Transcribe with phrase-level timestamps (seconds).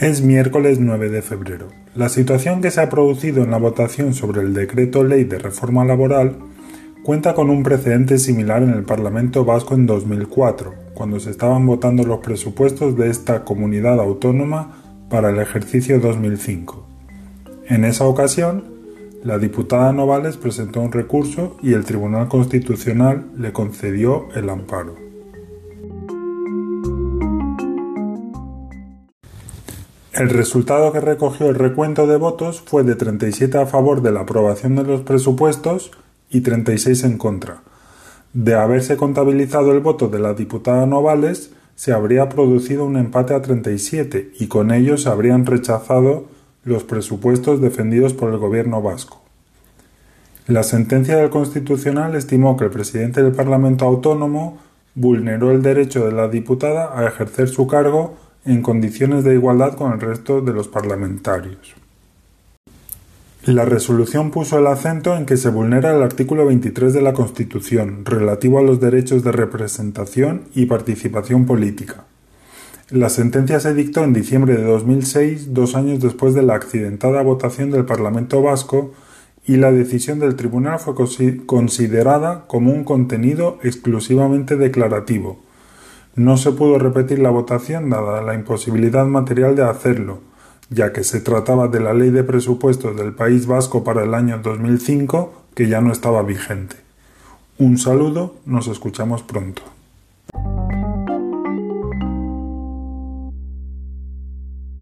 [0.00, 1.66] Es miércoles 9 de febrero.
[1.94, 5.84] La situación que se ha producido en la votación sobre el decreto ley de reforma
[5.84, 6.38] laboral
[7.02, 12.04] cuenta con un precedente similar en el Parlamento Vasco en 2004, cuando se estaban votando
[12.04, 14.78] los presupuestos de esta comunidad autónoma
[15.10, 16.86] para el ejercicio 2005.
[17.68, 18.64] En esa ocasión,
[19.22, 25.09] la diputada Novales presentó un recurso y el Tribunal Constitucional le concedió el amparo.
[30.20, 34.20] El resultado que recogió el recuento de votos fue de 37 a favor de la
[34.20, 35.92] aprobación de los presupuestos
[36.28, 37.62] y 36 en contra.
[38.34, 43.40] De haberse contabilizado el voto de la diputada Novales, se habría producido un empate a
[43.40, 46.26] 37 y con ello se habrían rechazado
[46.64, 49.22] los presupuestos defendidos por el gobierno vasco.
[50.46, 54.58] La sentencia del Constitucional estimó que el presidente del Parlamento Autónomo
[54.94, 59.92] vulneró el derecho de la diputada a ejercer su cargo en condiciones de igualdad con
[59.92, 61.74] el resto de los parlamentarios.
[63.44, 68.04] La resolución puso el acento en que se vulnera el artículo 23 de la Constitución,
[68.04, 72.04] relativo a los derechos de representación y participación política.
[72.90, 77.70] La sentencia se dictó en diciembre de 2006, dos años después de la accidentada votación
[77.70, 78.92] del Parlamento vasco,
[79.46, 80.94] y la decisión del tribunal fue
[81.46, 85.38] considerada como un contenido exclusivamente declarativo,
[86.20, 90.18] no se pudo repetir la votación dada la imposibilidad material de hacerlo,
[90.68, 94.38] ya que se trataba de la Ley de Presupuestos del País Vasco para el año
[94.42, 96.76] 2005, que ya no estaba vigente.
[97.56, 99.62] Un saludo, nos escuchamos pronto.